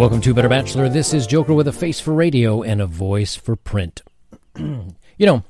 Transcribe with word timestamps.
welcome 0.00 0.22
to 0.22 0.32
Better 0.32 0.48
Bachelor. 0.48 0.88
This 0.88 1.12
is 1.12 1.26
Joker 1.26 1.52
with 1.52 1.68
a 1.68 1.74
face 1.74 2.00
for 2.00 2.14
radio 2.14 2.62
and 2.62 2.80
a 2.80 2.86
voice 2.86 3.36
for 3.36 3.54
print. 3.54 4.00
you 4.56 4.94
know, 5.18 5.44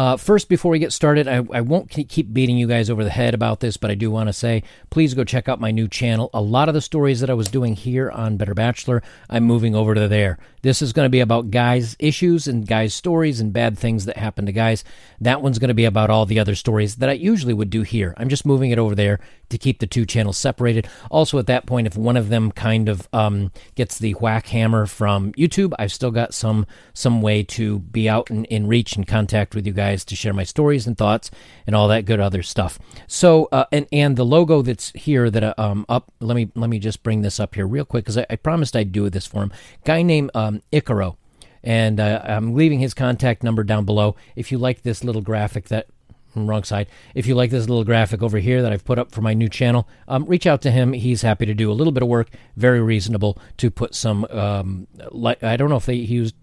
uh, 0.00 0.16
first, 0.16 0.48
before 0.48 0.70
we 0.70 0.78
get 0.78 0.94
started, 0.94 1.28
I, 1.28 1.46
I 1.52 1.60
won't 1.60 1.90
keep 1.90 2.32
beating 2.32 2.56
you 2.56 2.66
guys 2.66 2.88
over 2.88 3.04
the 3.04 3.10
head 3.10 3.34
about 3.34 3.60
this, 3.60 3.76
but 3.76 3.90
I 3.90 3.94
do 3.94 4.10
want 4.10 4.30
to 4.30 4.32
say 4.32 4.62
please 4.88 5.12
go 5.12 5.24
check 5.24 5.46
out 5.46 5.60
my 5.60 5.72
new 5.72 5.88
channel. 5.88 6.30
A 6.32 6.40
lot 6.40 6.70
of 6.70 6.74
the 6.74 6.80
stories 6.80 7.20
that 7.20 7.28
I 7.28 7.34
was 7.34 7.48
doing 7.48 7.76
here 7.76 8.10
on 8.10 8.38
Better 8.38 8.54
Bachelor, 8.54 9.02
I'm 9.28 9.44
moving 9.44 9.74
over 9.74 9.94
to 9.94 10.08
there. 10.08 10.38
This 10.62 10.80
is 10.80 10.94
going 10.94 11.04
to 11.04 11.10
be 11.10 11.20
about 11.20 11.50
guys' 11.50 11.96
issues 11.98 12.48
and 12.48 12.66
guys' 12.66 12.94
stories 12.94 13.40
and 13.40 13.52
bad 13.52 13.78
things 13.78 14.06
that 14.06 14.16
happen 14.16 14.46
to 14.46 14.52
guys. 14.52 14.84
That 15.20 15.42
one's 15.42 15.58
going 15.58 15.68
to 15.68 15.74
be 15.74 15.84
about 15.84 16.08
all 16.08 16.24
the 16.24 16.40
other 16.40 16.54
stories 16.54 16.96
that 16.96 17.10
I 17.10 17.12
usually 17.12 17.52
would 17.52 17.68
do 17.68 17.82
here. 17.82 18.14
I'm 18.16 18.30
just 18.30 18.46
moving 18.46 18.70
it 18.70 18.78
over 18.78 18.94
there 18.94 19.20
to 19.50 19.58
keep 19.58 19.80
the 19.80 19.86
two 19.86 20.06
channels 20.06 20.38
separated. 20.38 20.88
Also, 21.10 21.38
at 21.38 21.46
that 21.48 21.66
point, 21.66 21.86
if 21.86 21.96
one 21.96 22.16
of 22.16 22.30
them 22.30 22.52
kind 22.52 22.88
of 22.88 23.06
um, 23.12 23.52
gets 23.74 23.98
the 23.98 24.12
whack 24.14 24.46
hammer 24.46 24.86
from 24.86 25.32
YouTube, 25.32 25.74
I've 25.78 25.92
still 25.92 26.10
got 26.10 26.32
some 26.32 26.66
some 26.94 27.20
way 27.20 27.42
to 27.42 27.80
be 27.80 28.08
out 28.08 28.30
in, 28.30 28.46
in 28.46 28.66
reach 28.66 28.96
and 28.96 29.06
contact 29.06 29.54
with 29.54 29.66
you 29.66 29.72
guys 29.72 29.89
to 29.96 30.16
share 30.16 30.32
my 30.32 30.44
stories 30.44 30.86
and 30.86 30.96
thoughts 30.96 31.30
and 31.66 31.76
all 31.76 31.88
that 31.88 32.04
good 32.04 32.20
other 32.20 32.42
stuff. 32.42 32.78
So, 33.06 33.48
uh, 33.52 33.66
and 33.72 33.86
and 33.92 34.16
the 34.16 34.24
logo 34.24 34.62
that's 34.62 34.90
here 34.90 35.30
that 35.30 35.42
uh, 35.42 35.54
um 35.58 35.86
up. 35.88 36.12
Let 36.20 36.36
me 36.36 36.50
let 36.54 36.70
me 36.70 36.78
just 36.78 37.02
bring 37.02 37.22
this 37.22 37.40
up 37.40 37.54
here 37.54 37.66
real 37.66 37.84
quick 37.84 38.04
because 38.04 38.18
I, 38.18 38.26
I, 38.30 38.36
promised 38.36 38.76
I'd 38.76 38.92
do 38.92 39.08
this 39.10 39.26
for 39.26 39.42
him. 39.42 39.52
Guy 39.84 40.02
named 40.02 40.30
um, 40.34 40.62
Icaro. 40.72 41.16
And 41.62 42.00
uh, 42.00 42.22
I'm 42.24 42.54
leaving 42.54 42.78
his 42.78 42.94
contact 42.94 43.42
number 43.42 43.62
down 43.64 43.84
below. 43.84 44.16
If 44.34 44.50
you 44.50 44.56
like 44.56 44.80
this 44.82 45.04
little 45.04 45.20
graphic 45.20 45.68
that 45.68 45.88
wrong 46.34 46.62
side. 46.62 46.86
If 47.14 47.26
you 47.26 47.34
like 47.34 47.50
this 47.50 47.68
little 47.68 47.84
graphic 47.84 48.22
over 48.22 48.38
here 48.38 48.62
that 48.62 48.72
I've 48.72 48.84
put 48.84 48.98
up 48.98 49.12
for 49.12 49.20
my 49.20 49.34
new 49.34 49.48
channel, 49.48 49.88
um, 50.08 50.24
reach 50.26 50.46
out 50.46 50.62
to 50.62 50.70
him. 50.70 50.92
He's 50.92 51.22
happy 51.22 51.46
to 51.46 51.54
do 51.54 51.70
a 51.70 51.74
little 51.74 51.92
bit 51.92 52.02
of 52.02 52.08
work. 52.08 52.28
Very 52.56 52.80
reasonable 52.80 53.38
to 53.58 53.70
put 53.70 53.94
some. 53.94 54.26
Um, 54.30 54.86
like 55.10 55.42
I 55.42 55.56
don't 55.56 55.70
know 55.70 55.76
if 55.76 55.86
they 55.86 55.94
used 55.94 56.34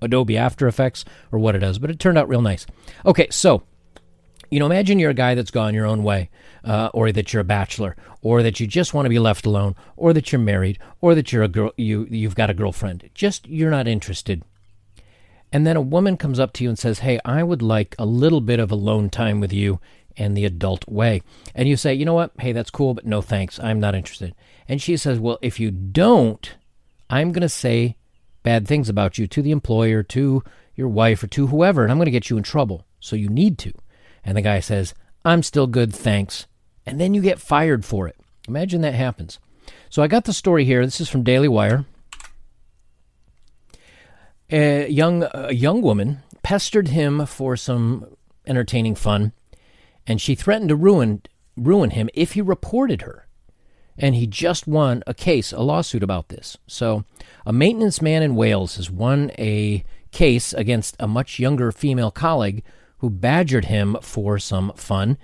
Adobe 0.00 0.36
After 0.36 0.66
Effects 0.66 1.04
or 1.32 1.38
what 1.38 1.54
it 1.54 1.62
is, 1.62 1.78
but 1.78 1.90
it 1.90 1.98
turned 1.98 2.18
out 2.18 2.28
real 2.28 2.42
nice. 2.42 2.66
Okay, 3.04 3.28
so 3.30 3.62
you 4.50 4.58
know, 4.58 4.66
imagine 4.66 4.98
you're 4.98 5.10
a 5.10 5.14
guy 5.14 5.36
that's 5.36 5.52
gone 5.52 5.74
your 5.74 5.86
own 5.86 6.02
way, 6.02 6.28
uh, 6.64 6.90
or 6.92 7.12
that 7.12 7.32
you're 7.32 7.42
a 7.42 7.44
bachelor, 7.44 7.94
or 8.20 8.42
that 8.42 8.58
you 8.58 8.66
just 8.66 8.92
want 8.92 9.06
to 9.06 9.10
be 9.10 9.20
left 9.20 9.46
alone, 9.46 9.76
or 9.96 10.12
that 10.12 10.32
you're 10.32 10.40
married, 10.40 10.78
or 11.00 11.14
that 11.14 11.32
you're 11.32 11.44
a 11.44 11.48
girl, 11.48 11.72
you 11.76 12.06
you've 12.10 12.34
got 12.34 12.50
a 12.50 12.54
girlfriend. 12.54 13.08
Just 13.14 13.46
you're 13.46 13.70
not 13.70 13.86
interested 13.86 14.42
and 15.52 15.66
then 15.66 15.76
a 15.76 15.80
woman 15.80 16.16
comes 16.16 16.38
up 16.38 16.52
to 16.54 16.64
you 16.64 16.70
and 16.70 16.78
says, 16.78 17.00
Hey, 17.00 17.18
I 17.24 17.42
would 17.42 17.62
like 17.62 17.94
a 17.98 18.06
little 18.06 18.40
bit 18.40 18.60
of 18.60 18.70
alone 18.70 19.10
time 19.10 19.40
with 19.40 19.52
you 19.52 19.80
in 20.16 20.34
the 20.34 20.44
adult 20.44 20.88
way. 20.88 21.22
And 21.54 21.68
you 21.68 21.76
say, 21.76 21.94
You 21.94 22.04
know 22.04 22.14
what? 22.14 22.32
Hey, 22.38 22.52
that's 22.52 22.70
cool, 22.70 22.94
but 22.94 23.06
no 23.06 23.20
thanks. 23.20 23.58
I'm 23.58 23.80
not 23.80 23.94
interested. 23.94 24.34
And 24.68 24.80
she 24.80 24.96
says, 24.96 25.18
Well, 25.18 25.38
if 25.42 25.58
you 25.58 25.70
don't, 25.70 26.54
I'm 27.08 27.32
going 27.32 27.42
to 27.42 27.48
say 27.48 27.96
bad 28.42 28.66
things 28.66 28.88
about 28.88 29.18
you 29.18 29.26
to 29.26 29.42
the 29.42 29.50
employer, 29.50 30.02
to 30.04 30.42
your 30.74 30.88
wife, 30.88 31.22
or 31.22 31.26
to 31.28 31.48
whoever, 31.48 31.82
and 31.82 31.90
I'm 31.90 31.98
going 31.98 32.06
to 32.06 32.10
get 32.10 32.30
you 32.30 32.36
in 32.36 32.42
trouble. 32.42 32.86
So 33.00 33.16
you 33.16 33.28
need 33.28 33.58
to. 33.58 33.72
And 34.24 34.36
the 34.36 34.42
guy 34.42 34.60
says, 34.60 34.94
I'm 35.24 35.42
still 35.42 35.66
good, 35.66 35.94
thanks. 35.94 36.46
And 36.86 37.00
then 37.00 37.14
you 37.14 37.20
get 37.20 37.38
fired 37.38 37.84
for 37.84 38.08
it. 38.08 38.16
Imagine 38.48 38.80
that 38.82 38.94
happens. 38.94 39.38
So 39.88 40.02
I 40.02 40.08
got 40.08 40.24
the 40.24 40.32
story 40.32 40.64
here. 40.64 40.84
This 40.84 41.00
is 41.00 41.08
from 41.08 41.22
Daily 41.22 41.48
Wire 41.48 41.84
a 44.50 44.88
young 44.88 45.26
a 45.32 45.52
young 45.52 45.82
woman 45.82 46.22
pestered 46.42 46.88
him 46.88 47.26
for 47.26 47.56
some 47.56 48.06
entertaining 48.46 48.94
fun, 48.94 49.32
and 50.06 50.20
she 50.20 50.34
threatened 50.34 50.68
to 50.68 50.76
ruin 50.76 51.22
ruin 51.56 51.90
him 51.90 52.08
if 52.14 52.32
he 52.32 52.40
reported 52.40 53.02
her. 53.02 53.26
And 54.00 54.14
he 54.14 54.26
just 54.26 54.66
won 54.66 55.04
a 55.06 55.12
case, 55.12 55.52
a 55.52 55.60
lawsuit 55.60 56.02
about 56.02 56.28
this. 56.28 56.56
So, 56.66 57.04
a 57.44 57.52
maintenance 57.52 58.00
man 58.00 58.22
in 58.22 58.34
Wales 58.34 58.76
has 58.76 58.90
won 58.90 59.30
a 59.38 59.84
case 60.10 60.54
against 60.54 60.96
a 60.98 61.06
much 61.06 61.38
younger 61.38 61.70
female 61.70 62.10
colleague 62.10 62.64
who 62.98 63.10
badgered 63.10 63.66
him 63.66 63.98
for 64.00 64.38
some 64.38 64.72
fun 64.74 65.18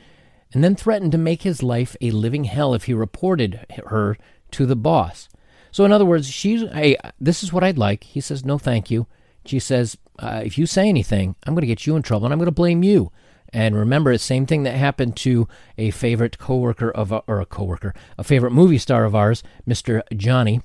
and 0.52 0.62
then 0.62 0.76
threatened 0.76 1.12
to 1.12 1.18
make 1.18 1.42
his 1.42 1.62
life 1.62 1.96
a 2.02 2.10
living 2.10 2.44
hell 2.44 2.74
if 2.74 2.84
he 2.84 2.92
reported 2.92 3.64
her 3.86 4.16
to 4.50 4.66
the 4.66 4.76
boss. 4.76 5.30
So, 5.70 5.86
in 5.86 5.92
other 5.92 6.04
words, 6.04 6.28
she's, 6.28 6.62
hey, 6.70 6.96
this 7.18 7.42
is 7.42 7.52
what 7.52 7.64
I'd 7.64 7.78
like. 7.78 8.04
He 8.04 8.20
says, 8.20 8.44
no, 8.44 8.58
thank 8.58 8.90
you. 8.90 9.06
She 9.46 9.58
says, 9.58 9.96
uh, 10.18 10.42
if 10.44 10.58
you 10.58 10.66
say 10.66 10.88
anything, 10.88 11.34
I'm 11.46 11.54
going 11.54 11.62
to 11.62 11.66
get 11.66 11.86
you 11.86 11.96
in 11.96 12.02
trouble 12.02 12.26
and 12.26 12.32
I'm 12.32 12.38
going 12.38 12.46
to 12.46 12.52
blame 12.52 12.82
you. 12.82 13.10
And 13.56 13.74
remember, 13.74 14.12
the 14.12 14.18
same 14.18 14.44
thing 14.44 14.64
that 14.64 14.76
happened 14.76 15.16
to 15.16 15.48
a 15.78 15.90
favorite 15.90 16.36
coworker 16.36 16.90
of, 16.90 17.10
or 17.26 17.40
a 17.40 17.46
coworker, 17.46 17.94
a 18.18 18.22
favorite 18.22 18.50
movie 18.50 18.76
star 18.76 19.06
of 19.06 19.14
ours, 19.14 19.42
Mr. 19.66 20.02
Johnny, 20.14 20.60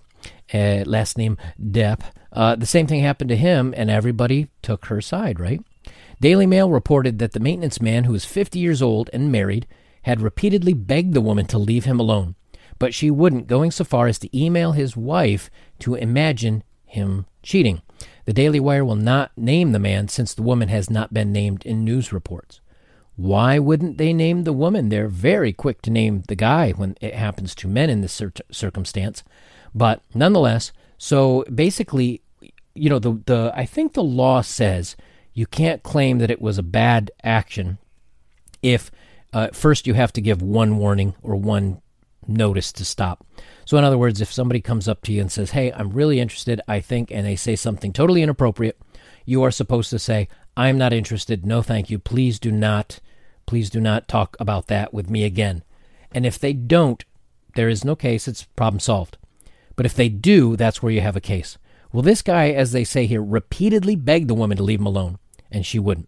uh, 0.54 0.84
last 0.86 1.18
name 1.18 1.38
Depp. 1.58 2.02
Uh, 2.34 2.58
the 2.58 2.66
same 2.66 2.88
thing 2.88 3.02
happened 3.02 3.30
to 3.30 3.38
him, 3.38 3.74
and 3.78 3.90
everybody 3.90 4.50
took 4.62 4.88
her 4.88 5.00
side, 5.00 5.40
right? 5.40 5.62
Daily 6.20 6.46
Mail 6.46 6.70
reported 6.70 7.18
that 7.20 7.32
the 7.32 7.40
maintenance 7.40 7.80
man, 7.80 8.04
who 8.04 8.12
was 8.12 8.26
50 8.26 8.60
years 8.60 8.82
old 8.82 9.10
and 9.14 9.32
married, 9.32 9.68
had 10.02 10.20
repeatedly 10.20 10.74
begged 10.74 11.14
the 11.14 11.22
woman 11.22 11.46
to 11.46 11.58
leave 11.58 11.86
him 11.86 11.98
alone, 11.98 12.36
but 12.78 12.94
she 12.94 13.10
wouldn't, 13.10 13.48
going 13.48 13.72
so 13.72 13.86
far 13.86 14.08
as 14.08 14.20
to 14.20 14.38
email 14.38 14.74
his 14.74 14.98
wife 14.98 15.50
to 15.80 15.96
imagine 15.96 16.62
him 16.84 17.26
cheating. 17.42 17.84
The 18.26 18.34
Daily 18.34 18.60
Wire 18.60 18.84
will 18.84 18.98
not 18.98 19.32
name 19.38 19.72
the 19.72 19.80
man 19.80 20.10
since 20.10 20.34
the 20.34 20.44
woman 20.44 20.68
has 20.68 20.90
not 20.90 21.14
been 21.14 21.32
named 21.32 21.66
in 21.66 21.86
news 21.86 22.12
reports. 22.12 22.60
Why 23.22 23.60
wouldn't 23.60 24.00
they 24.00 24.14
name 24.14 24.46
the 24.46 24.54
woman? 24.54 24.90
They're 24.90 25.08
very 25.08 25.54
quick 25.54 25.84
to 25.84 25.92
name 25.92 26.24
the 26.28 26.36
guy 26.36 26.72
when 26.72 26.98
it 27.02 27.14
happens 27.14 27.54
to 27.56 27.68
men 27.68 27.92
in 27.92 28.02
this 28.02 28.14
cir- 28.14 28.34
circumstance. 28.52 29.24
But 29.76 30.02
nonetheless, 30.16 30.72
so 30.98 31.44
basically, 31.54 32.22
you 32.74 32.90
know, 32.90 32.98
the, 32.98 33.22
the 33.28 33.54
I 33.56 33.66
think 33.66 33.94
the 33.94 34.04
law 34.04 34.42
says 34.42 34.96
you 35.34 35.46
can't 35.46 35.84
claim 35.84 36.18
that 36.18 36.32
it 36.32 36.42
was 36.42 36.58
a 36.58 36.64
bad 36.64 37.12
action 37.24 37.78
if 38.64 38.90
uh, 39.34 39.50
first 39.54 39.86
you 39.86 39.94
have 39.94 40.12
to 40.14 40.22
give 40.22 40.42
one 40.42 40.78
warning 40.78 41.14
or 41.22 41.36
one 41.36 41.80
notice 42.28 42.72
to 42.74 42.86
stop. 42.86 43.24
So, 43.66 43.78
in 43.78 43.84
other 43.84 44.00
words, 44.00 44.20
if 44.20 44.32
somebody 44.32 44.62
comes 44.62 44.88
up 44.88 45.04
to 45.04 45.14
you 45.14 45.22
and 45.22 45.32
says, 45.32 45.52
Hey, 45.52 45.72
I'm 45.72 45.92
really 45.92 46.20
interested, 46.20 46.60
I 46.68 46.80
think, 46.80 47.12
and 47.12 47.26
they 47.26 47.36
say 47.36 47.56
something 47.56 47.94
totally 47.94 48.24
inappropriate, 48.24 48.80
you 49.26 49.44
are 49.44 49.52
supposed 49.52 49.92
to 49.92 50.00
say, 50.00 50.28
I'm 50.58 50.78
not 50.78 50.92
interested. 50.92 51.46
No, 51.46 51.62
thank 51.62 51.90
you. 51.90 52.00
Please 52.00 52.40
do 52.40 52.52
not, 52.52 53.00
please 53.46 53.70
do 53.70 53.80
not 53.80 54.08
talk 54.08 54.36
about 54.40 54.68
that 54.68 54.94
with 54.94 55.10
me 55.10 55.24
again. 55.24 55.64
And 56.14 56.26
if 56.26 56.38
they 56.38 56.54
don't, 56.54 57.04
there 57.56 57.70
is 57.70 57.86
no 57.86 57.96
case. 57.96 58.28
It's 58.28 58.44
problem 58.44 58.80
solved. 58.80 59.18
But 59.76 59.86
if 59.86 59.94
they 59.94 60.10
do, 60.10 60.56
that's 60.56 60.82
where 60.84 60.92
you 60.92 61.02
have 61.02 61.16
a 61.16 61.22
case. 61.22 61.58
Well, 61.92 62.04
this 62.04 62.22
guy, 62.22 62.52
as 62.52 62.72
they 62.72 62.84
say 62.84 63.06
here, 63.06 63.22
repeatedly 63.22 63.96
begged 63.96 64.28
the 64.28 64.34
woman 64.34 64.58
to 64.58 64.64
leave 64.64 64.80
him 64.80 64.86
alone, 64.86 65.20
and 65.52 65.66
she 65.66 65.80
wouldn't. 65.80 66.08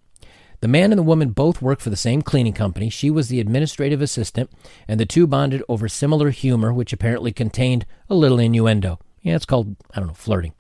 The 0.62 0.70
man 0.70 0.94
and 0.94 1.00
the 1.00 1.04
woman 1.04 1.32
both 1.32 1.62
worked 1.62 1.82
for 1.82 1.90
the 1.90 1.98
same 1.98 2.22
cleaning 2.22 2.54
company. 2.54 2.90
She 2.90 3.10
was 3.10 3.28
the 3.28 3.42
administrative 3.42 4.02
assistant, 4.02 4.50
and 4.88 4.98
the 4.98 5.06
two 5.06 5.28
bonded 5.28 5.62
over 5.68 5.90
similar 5.90 6.30
humor, 6.30 6.72
which 6.72 6.94
apparently 6.94 7.34
contained 7.34 7.86
a 8.10 8.16
little 8.16 8.40
innuendo. 8.40 8.98
Yeah, 9.22 9.36
it's 9.36 9.46
called, 9.46 9.76
I 9.94 10.00
don't 10.00 10.08
know, 10.08 10.14
flirting. 10.14 10.54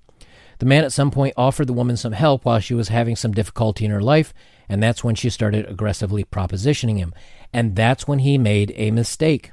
The 0.59 0.65
man 0.65 0.83
at 0.83 0.93
some 0.93 1.11
point 1.11 1.33
offered 1.37 1.67
the 1.67 1.73
woman 1.73 1.97
some 1.97 2.13
help 2.13 2.45
while 2.45 2.59
she 2.59 2.73
was 2.73 2.89
having 2.89 3.15
some 3.15 3.31
difficulty 3.31 3.85
in 3.85 3.91
her 3.91 4.01
life, 4.01 4.33
and 4.69 4.81
that's 4.81 5.03
when 5.03 5.15
she 5.15 5.29
started 5.29 5.69
aggressively 5.69 6.23
propositioning 6.23 6.97
him. 6.97 7.13
And 7.51 7.75
that's 7.75 8.07
when 8.07 8.19
he 8.19 8.37
made 8.37 8.73
a 8.75 8.91
mistake. 8.91 9.51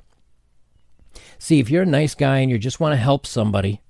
See, 1.38 1.58
if 1.58 1.70
you're 1.70 1.82
a 1.82 1.86
nice 1.86 2.14
guy 2.14 2.38
and 2.38 2.50
you 2.50 2.58
just 2.58 2.80
want 2.80 2.92
to 2.92 2.96
help 2.96 3.26
somebody, 3.26 3.80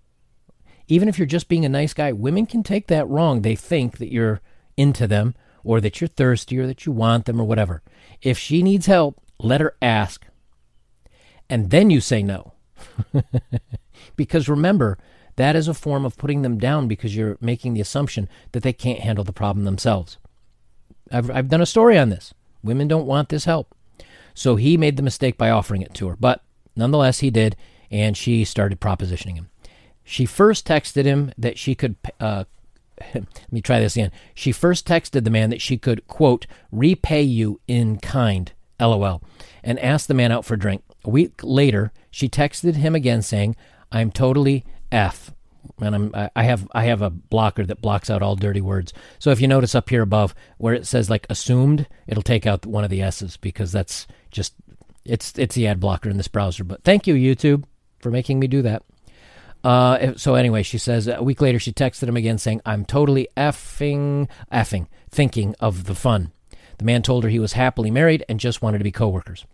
even 0.88 1.09
if 1.09 1.19
you're 1.19 1.26
just 1.26 1.48
being 1.48 1.65
a 1.65 1.69
nice 1.69 1.94
guy, 1.94 2.12
women 2.12 2.47
can 2.47 2.62
take 2.62 2.88
that 2.88 3.09
wrong. 3.09 3.42
They 3.42 3.54
think 3.54 3.98
that 3.98 4.12
you're 4.12 4.41
into 4.77 5.06
them 5.06 5.34
or 5.62 5.81
that 5.81 6.00
you're 6.00 6.09
thirsty 6.09 6.59
or 6.59 6.66
that 6.66 6.86
you 6.86 6.92
want 6.92 7.27
them 7.27 7.41
or 7.41 7.45
whatever. 7.45 7.83
If 8.22 8.39
she 8.39 8.62
needs 8.62 8.86
help, 8.86 9.21
let 9.39 9.60
her 9.60 9.77
ask. 9.80 10.27
And 11.48 11.71
then 11.71 11.91
you 11.91 12.01
say 12.01 12.22
no. 12.22 12.54
because 14.16 14.48
remember, 14.48 14.98
that 15.41 15.57
is 15.57 15.69
a 15.69 15.75
form 15.75 16.04
of 16.04 16.19
putting 16.19 16.42
them 16.42 16.59
down 16.59 16.87
because 16.87 17.16
you're 17.16 17.39
making 17.41 17.72
the 17.72 17.81
assumption 17.81 18.28
that 18.53 18.63
they 18.63 18.75
can't 18.75 19.01
handle 19.01 19.25
the 19.25 19.33
problem 19.33 19.65
themselves. 19.65 20.19
I've, 21.10 21.31
I've 21.31 21.48
done 21.48 21.63
a 21.63 21.66
story 21.66 21.98
on 21.98 22.10
this. 22.10 22.34
Women 22.63 22.89
don't 22.89 23.07
want 23.07 23.31
this 23.31 23.47
help. 23.47 23.75
So 24.34 24.57
he 24.57 24.77
made 24.77 24.97
the 24.97 25.03
mistake 25.03 25.39
by 25.39 25.48
offering 25.48 25.81
it 25.81 25.95
to 25.95 26.09
her. 26.09 26.16
But 26.21 26.42
nonetheless, 26.77 27.21
he 27.21 27.31
did, 27.31 27.57
and 27.91 28.16
she 28.16 28.45
started 28.45 28.81
propositioning 28.81 29.37
him. 29.37 29.48
She 30.04 30.27
first 30.27 30.66
texted 30.66 31.04
him 31.04 31.33
that 31.39 31.59
she 31.59 31.75
could 31.75 31.97
uh, 32.21 32.45
let 33.15 33.53
me 33.53 33.63
try 33.63 33.81
this 33.81 33.97
again. 33.97 34.13
She 34.34 34.53
first 34.53 34.86
texted 34.86 35.25
the 35.25 35.31
man 35.31 35.48
that 35.51 35.63
she 35.63 35.78
could, 35.78 36.07
quote, 36.07 36.47
repay 36.71 37.22
you 37.22 37.60
in 37.66 37.98
kind, 37.98 38.53
lol, 38.78 39.22
and 39.65 39.78
asked 39.78 40.09
the 40.09 40.15
man 40.15 40.33
out 40.33 40.45
for 40.45 40.54
a 40.54 40.59
drink. 40.59 40.83
A 41.04 41.10
week 41.10 41.41
later, 41.43 41.93
she 42.10 42.28
texted 42.28 42.77
him 42.77 42.95
again 42.95 43.22
saying, 43.22 43.57
I'm 43.91 44.10
totally 44.10 44.65
F. 44.92 45.33
And 45.81 45.95
I'm, 45.95 46.31
I 46.34 46.42
have 46.42 46.66
I 46.72 46.84
have 46.84 47.03
a 47.03 47.10
blocker 47.10 47.65
that 47.66 47.83
blocks 47.83 48.10
out 48.10 48.22
all 48.22 48.37
dirty 48.37 48.60
words. 48.60 48.92
So 49.19 49.31
if 49.31 49.41
you 49.41 49.48
notice 49.48 49.75
up 49.75 49.89
here 49.89 50.03
above 50.03 50.34
where 50.59 50.75
it 50.75 50.87
says 50.87 51.10
like 51.10 51.27
assumed, 51.31 51.87
it'll 52.07 52.22
take 52.22 52.47
out 52.47 52.66
one 52.66 52.84
of 52.84 52.91
the 52.91 53.03
S's 53.03 53.37
because 53.37 53.72
that's 53.72 54.07
just 54.31 54.54
it's 55.04 55.39
it's 55.39 55.54
the 55.54 55.66
ad 55.66 55.81
blocker 55.81 56.10
in 56.10 56.16
this 56.16 56.28
browser. 56.28 56.65
But 56.65 56.83
thank 56.83 57.07
you 57.07 57.15
YouTube 57.15 57.65
for 58.01 58.10
making 58.10 58.39
me 58.39 58.47
do 58.47 58.63
that. 58.63 58.83
Uh, 59.63 60.15
so 60.16 60.34
anyway, 60.34 60.63
she 60.63 60.78
says 60.78 61.07
a 61.07 61.22
week 61.22 61.41
later 61.41 61.59
she 61.59 61.72
texted 61.72 62.09
him 62.09 62.16
again 62.16 62.39
saying, 62.39 62.63
"I'm 62.65 62.84
totally 62.84 63.28
effing 63.36 64.28
effing 64.51 64.86
thinking 65.10 65.54
of 65.60 65.84
the 65.84 65.95
fun." 65.95 66.33
The 66.78 66.84
man 66.84 67.03
told 67.03 67.25
her 67.25 67.31
he 67.31 67.39
was 67.39 67.53
happily 67.53 67.91
married 67.91 68.25
and 68.28 68.41
just 68.41 68.63
wanted 68.63 68.78
to 68.78 68.84
be 68.84 68.93
coworkers. 68.93 69.45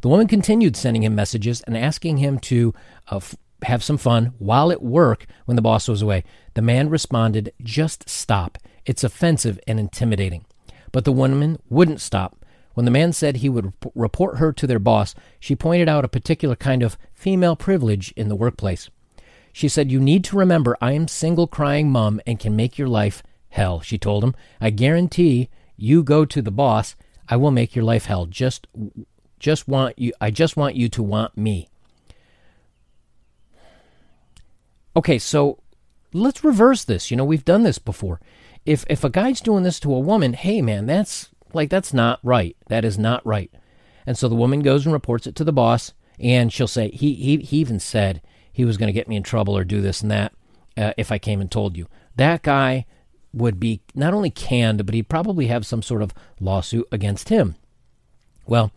The 0.00 0.08
woman 0.08 0.26
continued 0.26 0.76
sending 0.76 1.02
him 1.02 1.14
messages 1.14 1.60
and 1.62 1.76
asking 1.76 2.18
him 2.18 2.38
to 2.40 2.74
uh, 3.08 3.20
have 3.64 3.84
some 3.84 3.98
fun 3.98 4.34
while 4.38 4.70
at 4.70 4.82
work 4.82 5.26
when 5.44 5.56
the 5.56 5.62
boss 5.62 5.88
was 5.88 6.02
away. 6.02 6.24
The 6.54 6.62
man 6.62 6.88
responded, 6.88 7.52
Just 7.62 8.08
stop. 8.08 8.58
It's 8.86 9.04
offensive 9.04 9.58
and 9.66 9.80
intimidating. 9.80 10.44
But 10.92 11.04
the 11.04 11.12
woman 11.12 11.58
wouldn't 11.68 12.00
stop. 12.00 12.36
When 12.74 12.84
the 12.84 12.90
man 12.90 13.12
said 13.12 13.36
he 13.36 13.48
would 13.48 13.72
report 13.94 14.38
her 14.38 14.52
to 14.52 14.66
their 14.66 14.78
boss, 14.78 15.14
she 15.38 15.54
pointed 15.54 15.88
out 15.88 16.04
a 16.04 16.08
particular 16.08 16.56
kind 16.56 16.82
of 16.82 16.98
female 17.12 17.56
privilege 17.56 18.12
in 18.16 18.28
the 18.28 18.36
workplace. 18.36 18.90
She 19.52 19.68
said, 19.68 19.92
You 19.92 20.00
need 20.00 20.24
to 20.24 20.36
remember 20.36 20.76
I 20.80 20.92
am 20.92 21.06
single 21.06 21.46
crying 21.46 21.90
mom 21.90 22.20
and 22.26 22.40
can 22.40 22.56
make 22.56 22.76
your 22.76 22.88
life 22.88 23.22
hell, 23.50 23.80
she 23.80 23.96
told 23.96 24.24
him. 24.24 24.34
I 24.60 24.70
guarantee 24.70 25.48
you 25.76 26.02
go 26.02 26.24
to 26.24 26.42
the 26.42 26.50
boss, 26.50 26.96
I 27.28 27.36
will 27.36 27.52
make 27.52 27.74
your 27.74 27.84
life 27.84 28.06
hell. 28.06 28.26
Just 28.26 28.66
just 29.38 29.68
want 29.68 29.98
you 29.98 30.12
I 30.20 30.30
just 30.30 30.56
want 30.56 30.74
you 30.74 30.88
to 30.88 31.02
want 31.02 31.36
me. 31.36 31.68
Okay, 34.96 35.18
so 35.18 35.58
let's 36.12 36.44
reverse 36.44 36.84
this. 36.84 37.10
You 37.10 37.16
know, 37.16 37.24
we've 37.24 37.44
done 37.44 37.62
this 37.62 37.78
before. 37.78 38.20
If 38.64 38.84
if 38.88 39.04
a 39.04 39.10
guy's 39.10 39.40
doing 39.40 39.62
this 39.62 39.80
to 39.80 39.94
a 39.94 40.00
woman, 40.00 40.32
hey 40.32 40.62
man, 40.62 40.86
that's 40.86 41.30
like 41.52 41.70
that's 41.70 41.92
not 41.92 42.20
right. 42.22 42.56
That 42.68 42.84
is 42.84 42.98
not 42.98 43.24
right. 43.26 43.50
And 44.06 44.16
so 44.16 44.28
the 44.28 44.34
woman 44.34 44.60
goes 44.60 44.84
and 44.86 44.92
reports 44.92 45.26
it 45.26 45.34
to 45.36 45.44
the 45.44 45.52
boss, 45.52 45.92
and 46.18 46.52
she'll 46.52 46.68
say 46.68 46.90
he 46.90 47.14
he, 47.14 47.38
he 47.38 47.58
even 47.58 47.80
said 47.80 48.22
he 48.52 48.64
was 48.64 48.76
going 48.76 48.88
to 48.88 48.92
get 48.92 49.08
me 49.08 49.16
in 49.16 49.22
trouble 49.22 49.56
or 49.56 49.64
do 49.64 49.80
this 49.80 50.00
and 50.00 50.10
that 50.10 50.32
uh, 50.76 50.92
if 50.96 51.10
I 51.10 51.18
came 51.18 51.40
and 51.40 51.50
told 51.50 51.76
you. 51.76 51.88
That 52.16 52.42
guy 52.42 52.86
would 53.32 53.58
be 53.58 53.80
not 53.94 54.14
only 54.14 54.30
canned, 54.30 54.86
but 54.86 54.94
he'd 54.94 55.08
probably 55.08 55.48
have 55.48 55.66
some 55.66 55.82
sort 55.82 56.02
of 56.02 56.14
lawsuit 56.40 56.86
against 56.92 57.28
him. 57.28 57.56
Well, 58.46 58.70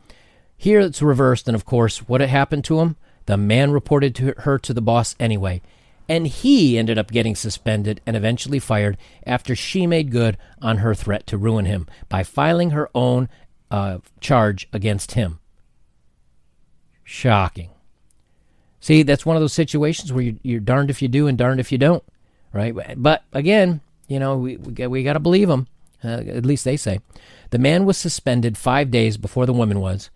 here 0.58 0.80
it's 0.80 1.02
reversed, 1.02 1.48
and 1.48 1.56
of 1.56 1.66
course, 1.66 2.00
what 2.10 2.22
had 2.22 2.32
happened 2.32 2.64
to 2.66 2.80
him? 2.80 2.96
The 3.28 3.38
man 3.38 3.72
reported 3.72 4.16
to 4.16 4.34
her 4.40 4.58
to 4.58 4.74
the 4.74 4.82
boss 4.82 5.16
anyway, 5.20 5.62
and 6.10 6.28
he 6.28 6.78
ended 6.78 6.98
up 6.98 7.12
getting 7.12 7.36
suspended 7.36 8.02
and 8.06 8.16
eventually 8.16 8.60
fired 8.60 8.98
after 9.26 9.56
she 9.56 9.86
made 9.86 10.12
good 10.12 10.38
on 10.62 10.78
her 10.78 10.96
threat 10.96 11.28
to 11.28 11.38
ruin 11.38 11.66
him 11.66 11.88
by 12.10 12.24
filing 12.24 12.72
her 12.72 12.90
own 12.96 13.30
uh, 13.70 14.00
charge 14.22 14.68
against 14.72 15.14
him. 15.14 15.40
Shocking. 17.04 17.72
See, 18.80 19.04
that's 19.04 19.26
one 19.26 19.36
of 19.36 19.42
those 19.42 19.54
situations 19.54 20.14
where 20.14 20.24
you're, 20.24 20.36
you're, 20.44 20.60
darned 20.60 20.90
if 20.90 21.02
you 21.02 21.08
do 21.08 21.28
and 21.28 21.38
darned 21.38 21.60
if 21.60 21.72
you 21.72 21.78
don't, 21.78 22.04
right? 22.54 22.74
But 22.96 23.24
again, 23.34 23.82
you 24.08 24.20
know, 24.20 24.38
we, 24.38 24.58
we, 24.58 24.88
we 24.88 25.04
got 25.04 25.14
to 25.14 25.20
believe 25.20 25.48
them. 25.48 25.68
Uh, 26.04 26.22
at 26.28 26.46
least 26.46 26.64
they 26.64 26.78
say. 26.78 27.02
The 27.50 27.58
man 27.58 27.84
was 27.86 27.98
suspended 27.98 28.58
five 28.58 28.92
days 28.92 29.18
before 29.18 29.46
the 29.46 29.54
woman 29.54 29.80
was, 29.80 30.12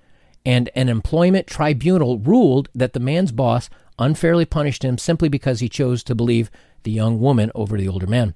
and 0.46 0.70
an 0.76 0.90
employment 0.90 1.48
tribunal 1.48 2.20
ruled 2.20 2.70
that 2.76 2.94
the 2.94 3.00
man's 3.00 3.32
boss 3.32 3.70
unfairly 4.02 4.46
punished 4.46 4.84
him 4.84 4.98
simply 4.98 5.30
because 5.30 5.60
he 5.60 5.70
chose 5.70 6.04
to 6.04 6.16
believe 6.16 6.52
the 6.84 6.92
young 6.92 7.20
woman 7.20 7.52
over 7.56 7.78
the 7.78 7.88
older 7.88 8.08
man. 8.08 8.34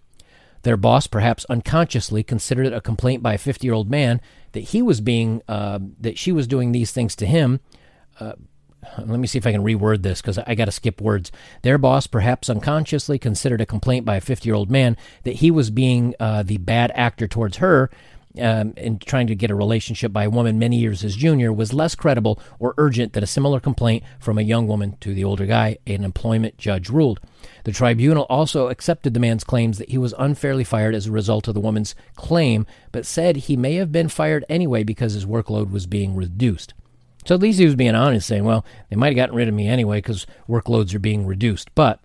Their 0.64 0.78
boss, 0.78 1.06
perhaps 1.06 1.46
unconsciously, 1.46 2.24
considered 2.24 2.66
it 2.68 2.74
a 2.74 2.82
complaint 2.82 3.22
by 3.22 3.36
a 3.36 3.38
50 3.38 3.68
year 3.68 3.74
old 3.74 3.90
man 3.90 4.20
that 4.54 4.62
he 4.62 4.82
was 4.82 5.02
being, 5.02 5.42
uh, 5.48 5.80
that 6.00 6.18
she 6.18 6.32
was 6.32 6.48
doing 6.48 6.72
these 6.72 6.92
things 6.92 7.16
to 7.18 7.26
him. 7.26 7.60
Uh, 8.20 8.34
let 8.98 9.20
me 9.20 9.28
see 9.28 9.38
if 9.38 9.48
I 9.48 9.52
can 9.52 9.64
reword 9.64 10.02
this 10.02 10.22
because 10.22 10.38
I 10.38 10.56
got 10.56 10.66
to 10.66 10.72
skip 10.72 11.02
words. 11.02 11.32
Their 11.62 11.78
boss, 11.78 12.08
perhaps 12.08 12.50
unconsciously, 12.50 13.20
considered 13.20 13.62
a 13.62 13.66
complaint 13.66 14.06
by 14.06 14.18
a 14.18 14.22
50 14.22 14.48
year 14.48 14.56
old 14.56 14.72
man 14.72 14.98
that 15.24 15.36
he 15.36 15.52
was 15.52 15.70
being 15.70 16.16
uh, 16.20 16.44
the 16.44 16.58
bad 16.58 16.92
actor 16.96 17.28
towards 17.28 17.58
her 17.58 17.90
um, 18.40 18.74
in 18.78 19.00
trying 19.00 19.28
to 19.28 19.36
get 19.36 19.52
a 19.52 19.56
relationship 19.56 20.12
by 20.12 20.24
a 20.26 20.30
woman 20.30 20.60
many 20.60 20.78
years 20.78 21.02
his 21.02 21.16
junior 21.16 21.52
was 21.52 21.74
less 21.74 21.96
credible 21.96 22.40
or 22.60 22.74
urgent 22.78 23.14
than 23.14 23.24
a 23.24 23.28
similar 23.28 23.60
complaint 23.60 24.04
from 24.20 24.38
a 24.38 24.44
young 24.44 24.68
woman 24.68 24.98
to 25.02 25.14
the 25.14 25.24
older 25.24 25.46
guy, 25.46 25.78
an 25.88 26.04
employment 26.04 26.58
judge 26.58 26.90
ruled. 26.90 27.20
The 27.64 27.72
tribunal 27.72 28.26
also 28.30 28.68
accepted 28.68 29.14
the 29.14 29.20
man's 29.20 29.44
claims 29.44 29.78
that 29.78 29.90
he 29.90 29.98
was 29.98 30.14
unfairly 30.18 30.64
fired 30.64 30.96
as 30.96 31.08
a 31.08 31.12
result 31.12 31.48
of 31.48 31.54
the 31.54 31.60
woman's 31.60 31.96
claim, 32.16 32.66
but 32.92 33.06
said 33.06 33.36
he 33.36 33.58
may 33.58 33.76
have 33.76 33.92
been 33.92 34.10
fired 34.10 34.46
anyway 34.50 34.84
because 34.84 35.14
his 35.14 35.26
workload 35.26 35.72
was 35.72 35.88
being 35.88 36.16
reduced. 36.16 36.74
So 37.26 37.34
at 37.34 37.42
least 37.42 37.60
he 37.60 37.66
was 37.66 37.76
being 37.76 37.96
honest, 37.96 38.28
saying, 38.28 38.44
well, 38.44 38.64
they 38.90 38.96
might 38.96 39.08
have 39.08 39.16
gotten 39.16 39.36
rid 39.36 39.48
of 39.48 39.54
me 39.54 39.68
anyway 39.68 39.98
because 39.98 40.28
workloads 40.48 40.94
are 40.94 41.00
being 41.00 41.26
reduced. 41.26 41.74
But 41.74 42.00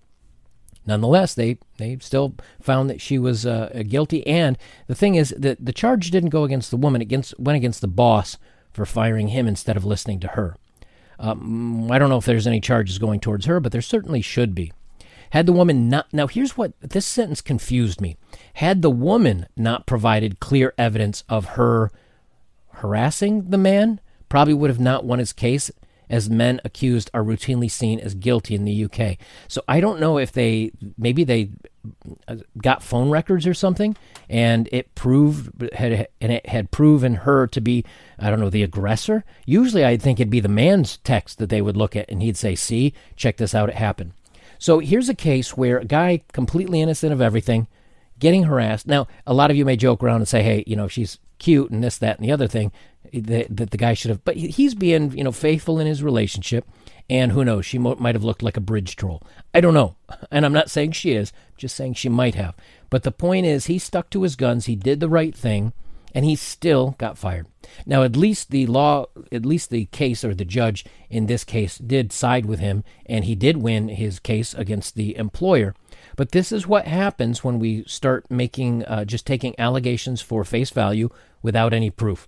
Nonetheless, 0.90 1.34
they, 1.34 1.56
they 1.78 1.96
still 2.00 2.34
found 2.60 2.90
that 2.90 3.00
she 3.00 3.16
was 3.16 3.46
uh, 3.46 3.84
guilty. 3.88 4.26
And 4.26 4.58
the 4.88 4.94
thing 4.96 5.14
is 5.14 5.32
that 5.38 5.64
the 5.64 5.72
charge 5.72 6.10
didn't 6.10 6.30
go 6.30 6.42
against 6.42 6.72
the 6.72 6.76
woman, 6.76 7.00
it 7.00 7.32
went 7.38 7.56
against 7.56 7.80
the 7.80 7.86
boss 7.86 8.38
for 8.72 8.84
firing 8.84 9.28
him 9.28 9.46
instead 9.46 9.76
of 9.76 9.84
listening 9.84 10.18
to 10.18 10.28
her. 10.28 10.56
Um, 11.20 11.92
I 11.92 11.98
don't 12.00 12.10
know 12.10 12.16
if 12.16 12.24
there's 12.24 12.48
any 12.48 12.60
charges 12.60 12.98
going 12.98 13.20
towards 13.20 13.46
her, 13.46 13.60
but 13.60 13.70
there 13.70 13.80
certainly 13.80 14.20
should 14.20 14.52
be. 14.52 14.72
Had 15.30 15.46
the 15.46 15.52
woman 15.52 15.88
not. 15.88 16.12
Now, 16.12 16.26
here's 16.26 16.56
what 16.56 16.72
this 16.80 17.06
sentence 17.06 17.40
confused 17.40 18.00
me. 18.00 18.16
Had 18.54 18.82
the 18.82 18.90
woman 18.90 19.46
not 19.56 19.86
provided 19.86 20.40
clear 20.40 20.74
evidence 20.76 21.22
of 21.28 21.50
her 21.50 21.92
harassing 22.70 23.50
the 23.50 23.58
man, 23.58 24.00
probably 24.28 24.54
would 24.54 24.70
have 24.70 24.80
not 24.80 25.04
won 25.04 25.20
his 25.20 25.32
case 25.32 25.70
as 26.10 26.28
men 26.28 26.60
accused 26.64 27.10
are 27.14 27.22
routinely 27.22 27.70
seen 27.70 28.00
as 28.00 28.14
guilty 28.14 28.54
in 28.54 28.64
the 28.64 28.84
UK. 28.84 29.16
So 29.48 29.62
I 29.68 29.80
don't 29.80 30.00
know 30.00 30.18
if 30.18 30.32
they 30.32 30.72
maybe 30.98 31.24
they 31.24 31.50
uh, 32.28 32.36
got 32.60 32.82
phone 32.82 33.08
records 33.10 33.46
or 33.46 33.54
something 33.54 33.96
and 34.28 34.68
it 34.72 34.94
proved 34.94 35.72
had 35.72 36.08
and 36.20 36.32
it 36.32 36.46
had 36.46 36.70
proven 36.70 37.14
her 37.14 37.46
to 37.46 37.60
be 37.60 37.84
I 38.18 38.28
don't 38.28 38.40
know 38.40 38.50
the 38.50 38.64
aggressor. 38.64 39.24
Usually 39.46 39.84
I'd 39.84 40.02
think 40.02 40.18
it'd 40.20 40.30
be 40.30 40.40
the 40.40 40.48
man's 40.48 40.98
text 40.98 41.38
that 41.38 41.48
they 41.48 41.62
would 41.62 41.76
look 41.76 41.94
at 41.94 42.10
and 42.10 42.20
he'd 42.20 42.36
say, 42.36 42.54
"See, 42.54 42.92
check 43.16 43.36
this 43.36 43.54
out, 43.54 43.70
it 43.70 43.76
happened." 43.76 44.12
So 44.58 44.80
here's 44.80 45.08
a 45.08 45.14
case 45.14 45.56
where 45.56 45.78
a 45.78 45.84
guy 45.86 46.22
completely 46.32 46.82
innocent 46.82 47.12
of 47.12 47.22
everything 47.22 47.68
getting 48.18 48.42
harassed. 48.42 48.86
Now, 48.86 49.08
a 49.26 49.32
lot 49.32 49.50
of 49.50 49.56
you 49.56 49.64
may 49.64 49.76
joke 49.76 50.02
around 50.02 50.16
and 50.16 50.28
say, 50.28 50.42
"Hey, 50.42 50.64
you 50.66 50.76
know, 50.76 50.88
she's 50.88 51.18
cute 51.40 51.72
and 51.72 51.82
this, 51.82 51.98
that, 51.98 52.18
and 52.18 52.28
the 52.28 52.32
other 52.32 52.46
thing 52.46 52.70
that, 53.12 53.48
that 53.54 53.70
the 53.72 53.76
guy 53.76 53.94
should 53.94 54.10
have." 54.10 54.24
But 54.24 54.36
he's 54.36 54.76
being, 54.76 55.10
you 55.18 55.24
know, 55.24 55.32
faithful 55.32 55.80
in 55.80 55.88
his 55.88 56.04
relationship, 56.04 56.68
and 57.08 57.32
who 57.32 57.44
knows? 57.44 57.66
She 57.66 57.78
mo- 57.78 57.96
might 57.98 58.14
have 58.14 58.22
looked 58.22 58.42
like 58.44 58.56
a 58.56 58.60
bridge 58.60 58.94
troll. 58.94 59.22
I 59.52 59.60
don't 59.60 59.74
know, 59.74 59.96
and 60.30 60.46
I'm 60.46 60.52
not 60.52 60.70
saying 60.70 60.92
she 60.92 61.12
is, 61.12 61.32
just 61.56 61.74
saying 61.74 61.94
she 61.94 62.08
might 62.08 62.36
have. 62.36 62.54
But 62.88 63.02
the 63.02 63.10
point 63.10 63.46
is, 63.46 63.66
he 63.66 63.80
stuck 63.80 64.10
to 64.10 64.22
his 64.22 64.36
guns. 64.36 64.66
He 64.66 64.76
did 64.76 65.00
the 65.00 65.08
right 65.08 65.34
thing, 65.34 65.72
and 66.14 66.24
he 66.24 66.36
still 66.36 66.94
got 66.98 67.18
fired. 67.18 67.46
Now, 67.86 68.02
at 68.02 68.16
least 68.16 68.50
the 68.50 68.66
law, 68.66 69.06
at 69.30 69.46
least 69.46 69.70
the 69.70 69.86
case 69.86 70.24
or 70.24 70.34
the 70.34 70.44
judge 70.44 70.84
in 71.08 71.26
this 71.26 71.44
case 71.44 71.78
did 71.78 72.12
side 72.12 72.46
with 72.46 72.58
him, 72.58 72.84
and 73.06 73.24
he 73.24 73.34
did 73.34 73.58
win 73.58 73.88
his 73.88 74.18
case 74.18 74.54
against 74.54 74.94
the 74.94 75.16
employer. 75.16 75.74
But 76.16 76.32
this 76.32 76.52
is 76.52 76.66
what 76.66 76.86
happens 76.86 77.44
when 77.44 77.58
we 77.58 77.84
start 77.84 78.30
making, 78.30 78.84
uh, 78.84 79.04
just 79.04 79.26
taking 79.26 79.58
allegations 79.58 80.20
for 80.20 80.44
face 80.44 80.70
value 80.70 81.10
without 81.42 81.72
any 81.72 81.90
proof. 81.90 82.26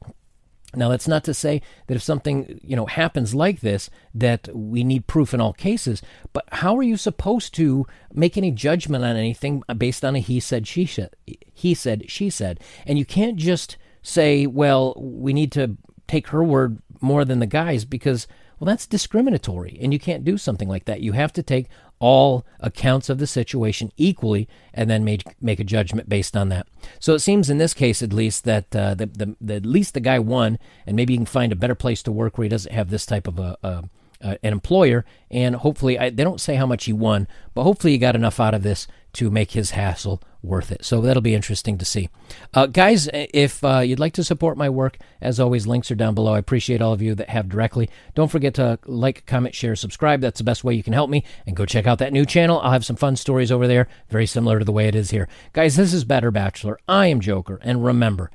Now, 0.74 0.88
that's 0.88 1.08
not 1.08 1.24
to 1.24 1.34
say 1.34 1.60
that 1.86 1.94
if 1.94 2.02
something 2.02 2.60
you 2.62 2.76
know 2.76 2.86
happens 2.86 3.34
like 3.34 3.60
this, 3.60 3.90
that 4.14 4.48
we 4.54 4.84
need 4.84 5.06
proof 5.06 5.34
in 5.34 5.40
all 5.40 5.52
cases. 5.52 6.02
But 6.32 6.44
how 6.52 6.76
are 6.76 6.82
you 6.82 6.96
supposed 6.96 7.54
to 7.54 7.86
make 8.12 8.36
any 8.36 8.50
judgment 8.50 9.04
on 9.04 9.16
anything 9.16 9.62
based 9.76 10.04
on 10.04 10.16
a 10.16 10.20
he 10.20 10.40
said, 10.40 10.66
she 10.66 10.86
said, 10.86 11.14
he 11.52 11.74
said, 11.74 12.10
she 12.10 12.30
said? 12.30 12.60
And 12.86 12.98
you 12.98 13.04
can't 13.04 13.36
just 13.36 13.76
say, 14.02 14.46
well, 14.46 14.94
we 14.96 15.32
need 15.32 15.52
to 15.52 15.76
take 16.08 16.28
her 16.28 16.42
word 16.42 16.78
more 17.00 17.24
than 17.24 17.38
the 17.38 17.46
guy's 17.46 17.84
because 17.84 18.26
well, 18.62 18.68
that's 18.68 18.86
discriminatory, 18.86 19.76
and 19.82 19.92
you 19.92 19.98
can't 19.98 20.22
do 20.22 20.38
something 20.38 20.68
like 20.68 20.84
that. 20.84 21.00
You 21.00 21.14
have 21.14 21.32
to 21.32 21.42
take 21.42 21.66
all 21.98 22.46
accounts 22.60 23.08
of 23.08 23.18
the 23.18 23.26
situation 23.26 23.90
equally 23.96 24.48
and 24.72 24.88
then 24.88 25.04
make, 25.04 25.24
make 25.42 25.58
a 25.58 25.64
judgment 25.64 26.08
based 26.08 26.36
on 26.36 26.48
that. 26.50 26.68
So 27.00 27.12
it 27.14 27.18
seems 27.18 27.50
in 27.50 27.58
this 27.58 27.74
case, 27.74 28.04
at 28.04 28.12
least, 28.12 28.44
that 28.44 28.76
uh, 28.76 28.94
the, 28.94 29.06
the, 29.06 29.36
the, 29.40 29.54
at 29.56 29.66
least 29.66 29.94
the 29.94 30.00
guy 30.00 30.20
won, 30.20 30.60
and 30.86 30.94
maybe 30.94 31.14
he 31.14 31.16
can 31.16 31.26
find 31.26 31.50
a 31.50 31.56
better 31.56 31.74
place 31.74 32.04
to 32.04 32.12
work 32.12 32.38
where 32.38 32.44
he 32.44 32.50
doesn't 32.50 32.72
have 32.72 32.90
this 32.90 33.04
type 33.04 33.26
of 33.26 33.40
a, 33.40 33.58
a 33.64 33.82
uh, 34.22 34.36
an 34.42 34.52
employer, 34.52 35.04
and 35.30 35.56
hopefully 35.56 35.98
I, 35.98 36.10
they 36.10 36.24
don't 36.24 36.40
say 36.40 36.54
how 36.54 36.66
much 36.66 36.84
he 36.84 36.92
won, 36.92 37.28
but 37.54 37.64
hopefully 37.64 37.92
he 37.92 37.98
got 37.98 38.14
enough 38.14 38.40
out 38.40 38.54
of 38.54 38.62
this 38.62 38.86
to 39.14 39.30
make 39.30 39.52
his 39.52 39.72
hassle 39.72 40.22
worth 40.42 40.72
it. 40.72 40.84
So 40.84 41.00
that'll 41.00 41.22
be 41.22 41.34
interesting 41.34 41.78
to 41.78 41.84
see. 41.84 42.08
Uh, 42.54 42.66
guys, 42.66 43.08
if 43.12 43.62
uh, 43.62 43.78
you'd 43.80 44.00
like 44.00 44.14
to 44.14 44.24
support 44.24 44.56
my 44.56 44.68
work, 44.68 44.98
as 45.20 45.38
always, 45.38 45.66
links 45.66 45.90
are 45.90 45.94
down 45.96 46.14
below. 46.14 46.34
I 46.34 46.38
appreciate 46.38 46.82
all 46.82 46.92
of 46.92 47.02
you 47.02 47.14
that 47.14 47.28
have 47.28 47.48
directly. 47.48 47.88
Don't 48.14 48.30
forget 48.30 48.54
to 48.54 48.78
like, 48.86 49.26
comment, 49.26 49.54
share, 49.54 49.76
subscribe. 49.76 50.20
That's 50.20 50.38
the 50.38 50.44
best 50.44 50.64
way 50.64 50.74
you 50.74 50.82
can 50.82 50.94
help 50.94 51.10
me. 51.10 51.24
And 51.46 51.54
go 51.54 51.66
check 51.66 51.86
out 51.86 51.98
that 51.98 52.12
new 52.12 52.26
channel. 52.26 52.60
I'll 52.60 52.72
have 52.72 52.84
some 52.84 52.96
fun 52.96 53.16
stories 53.16 53.52
over 53.52 53.68
there, 53.68 53.86
very 54.08 54.26
similar 54.26 54.58
to 54.58 54.64
the 54.64 54.72
way 54.72 54.88
it 54.88 54.94
is 54.94 55.10
here. 55.10 55.28
Guys, 55.52 55.76
this 55.76 55.92
is 55.92 56.04
Better 56.04 56.30
Bachelor. 56.30 56.78
I 56.88 57.06
am 57.06 57.20
Joker. 57.20 57.60
And 57.62 57.84
remember, 57.84 58.30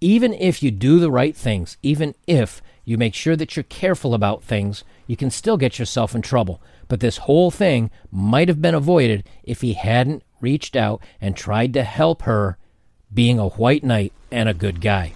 even 0.00 0.32
if 0.34 0.62
you 0.62 0.70
do 0.70 1.00
the 1.00 1.10
right 1.10 1.36
things, 1.36 1.76
even 1.82 2.14
if 2.26 2.62
you 2.84 2.98
make 2.98 3.14
sure 3.14 3.36
that 3.36 3.56
you're 3.56 3.64
careful 3.64 4.14
about 4.14 4.42
things, 4.42 4.84
you 5.06 5.16
can 5.16 5.30
still 5.30 5.56
get 5.56 5.78
yourself 5.78 6.14
in 6.14 6.22
trouble. 6.22 6.60
But 6.88 7.00
this 7.00 7.18
whole 7.18 7.50
thing 7.50 7.90
might 8.10 8.48
have 8.48 8.60
been 8.60 8.74
avoided 8.74 9.28
if 9.42 9.60
he 9.60 9.74
hadn't 9.74 10.22
reached 10.40 10.76
out 10.76 11.02
and 11.20 11.36
tried 11.36 11.72
to 11.74 11.82
help 11.82 12.22
her 12.22 12.58
being 13.12 13.38
a 13.38 13.48
white 13.48 13.84
knight 13.84 14.12
and 14.30 14.48
a 14.48 14.54
good 14.54 14.80
guy. 14.80 15.12